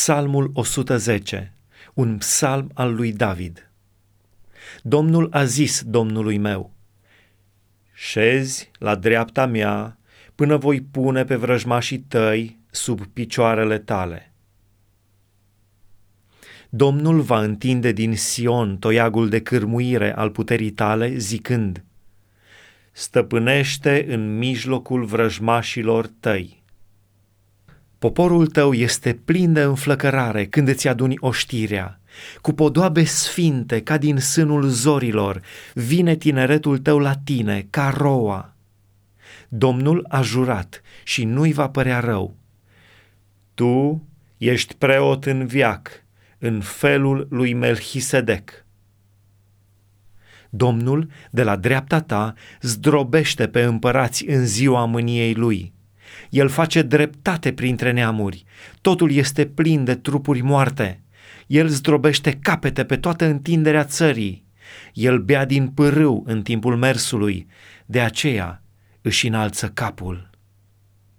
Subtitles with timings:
[0.00, 1.52] Psalmul 110,
[1.94, 3.70] un psalm al lui David.
[4.82, 6.72] Domnul a zis Domnului meu,
[7.94, 9.98] Șezi la dreapta mea
[10.34, 14.32] până voi pune pe vrăjmașii tăi sub picioarele tale.
[16.70, 21.84] Domnul va întinde din Sion toiagul de cârmuire al puterii tale, zicând,
[22.92, 26.59] Stăpânește în mijlocul vrăjmașilor tăi.
[28.00, 32.00] Poporul tău este plin de înflăcărare când îți aduni oștirea.
[32.40, 35.40] Cu podoabe sfinte ca din sânul zorilor,
[35.74, 38.54] vine tineretul tău la tine ca roa.
[39.48, 42.36] Domnul a jurat și nu-i va părea rău.
[43.54, 44.02] Tu
[44.36, 46.04] ești preot în viac,
[46.38, 48.64] în felul lui Melchisedec.
[50.50, 55.72] Domnul, de la dreapta ta, zdrobește pe împărați în ziua mâniei lui
[56.30, 58.44] el face dreptate printre neamuri.
[58.80, 61.02] Totul este plin de trupuri moarte.
[61.46, 64.44] El zdrobește capete pe toată întinderea țării.
[64.92, 67.46] El bea din pârâu în timpul mersului,
[67.86, 68.62] de aceea
[69.02, 70.29] își înalță capul.